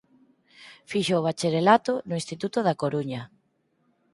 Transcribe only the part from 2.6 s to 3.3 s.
da Coruña.